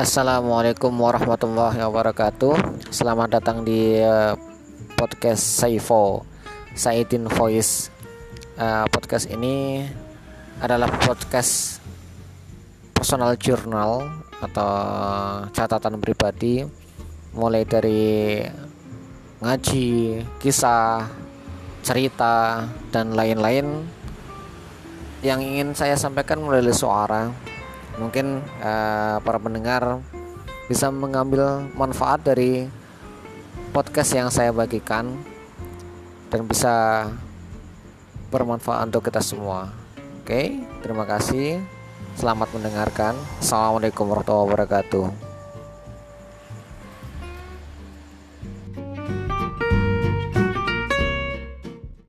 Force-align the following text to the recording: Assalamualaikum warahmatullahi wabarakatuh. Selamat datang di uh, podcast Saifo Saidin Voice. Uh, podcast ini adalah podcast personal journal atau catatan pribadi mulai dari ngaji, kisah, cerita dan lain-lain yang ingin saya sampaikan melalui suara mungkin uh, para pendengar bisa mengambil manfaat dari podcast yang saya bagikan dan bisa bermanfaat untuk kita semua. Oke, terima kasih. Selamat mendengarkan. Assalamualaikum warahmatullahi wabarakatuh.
Assalamualaikum 0.00 0.96
warahmatullahi 0.96 1.76
wabarakatuh. 1.84 2.88
Selamat 2.88 3.36
datang 3.36 3.68
di 3.68 4.00
uh, 4.00 4.32
podcast 4.96 5.60
Saifo 5.60 6.24
Saidin 6.72 7.28
Voice. 7.28 7.92
Uh, 8.56 8.88
podcast 8.88 9.28
ini 9.28 9.84
adalah 10.56 10.88
podcast 11.04 11.84
personal 12.96 13.36
journal 13.36 14.08
atau 14.40 14.72
catatan 15.52 16.00
pribadi 16.00 16.64
mulai 17.36 17.68
dari 17.68 18.40
ngaji, 19.44 20.24
kisah, 20.40 21.12
cerita 21.84 22.64
dan 22.88 23.12
lain-lain 23.12 23.84
yang 25.20 25.44
ingin 25.44 25.76
saya 25.76 25.92
sampaikan 26.00 26.40
melalui 26.40 26.72
suara 26.72 27.49
mungkin 28.00 28.40
uh, 28.64 29.20
para 29.20 29.36
pendengar 29.36 30.00
bisa 30.66 30.88
mengambil 30.88 31.68
manfaat 31.76 32.24
dari 32.24 32.64
podcast 33.70 34.10
yang 34.16 34.28
saya 34.32 34.50
bagikan 34.50 35.14
dan 36.32 36.46
bisa 36.48 37.06
bermanfaat 38.32 38.88
untuk 38.88 39.04
kita 39.04 39.20
semua. 39.20 39.70
Oke, 40.22 40.62
terima 40.80 41.04
kasih. 41.04 41.60
Selamat 42.14 42.48
mendengarkan. 42.54 43.14
Assalamualaikum 43.42 44.06
warahmatullahi 44.06 44.46
wabarakatuh. 44.46 45.29